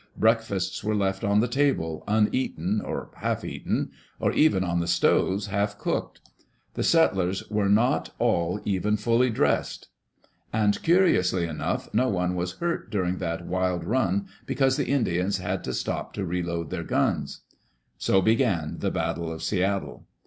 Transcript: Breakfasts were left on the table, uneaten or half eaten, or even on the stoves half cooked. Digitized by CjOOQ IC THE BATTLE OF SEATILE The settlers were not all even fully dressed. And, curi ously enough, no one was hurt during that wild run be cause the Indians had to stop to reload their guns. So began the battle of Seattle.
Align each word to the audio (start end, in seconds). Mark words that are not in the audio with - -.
Breakfasts 0.17 0.83
were 0.83 0.95
left 0.95 1.23
on 1.23 1.41
the 1.41 1.47
table, 1.47 2.03
uneaten 2.07 2.81
or 2.83 3.11
half 3.17 3.45
eaten, 3.45 3.91
or 4.19 4.31
even 4.31 4.63
on 4.63 4.79
the 4.79 4.87
stoves 4.87 5.45
half 5.45 5.77
cooked. 5.77 6.21
Digitized 6.21 6.23
by 6.23 6.31
CjOOQ 6.31 6.39
IC 6.39 6.41
THE 6.41 6.49
BATTLE 6.49 6.49
OF 6.49 6.55
SEATILE 6.55 6.73
The 6.73 6.83
settlers 7.45 7.49
were 7.51 7.69
not 7.69 8.09
all 8.17 8.59
even 8.65 8.97
fully 8.97 9.29
dressed. 9.29 9.89
And, 10.51 10.81
curi 10.81 11.19
ously 11.19 11.45
enough, 11.45 11.93
no 11.93 12.09
one 12.09 12.33
was 12.33 12.53
hurt 12.57 12.89
during 12.89 13.19
that 13.19 13.45
wild 13.45 13.83
run 13.83 14.25
be 14.47 14.55
cause 14.55 14.75
the 14.75 14.87
Indians 14.89 15.37
had 15.37 15.63
to 15.65 15.71
stop 15.75 16.13
to 16.13 16.25
reload 16.25 16.71
their 16.71 16.83
guns. 16.83 17.41
So 17.99 18.23
began 18.23 18.79
the 18.79 18.89
battle 18.89 19.31
of 19.31 19.43
Seattle. 19.43 20.07